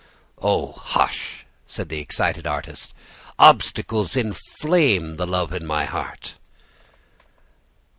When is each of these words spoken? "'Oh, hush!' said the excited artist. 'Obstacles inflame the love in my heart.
"'Oh, 0.41 0.71
hush!' 0.71 1.45
said 1.67 1.89
the 1.89 1.99
excited 1.99 2.47
artist. 2.47 2.91
'Obstacles 3.37 4.15
inflame 4.15 5.17
the 5.17 5.27
love 5.27 5.53
in 5.53 5.63
my 5.63 5.85
heart. 5.85 6.37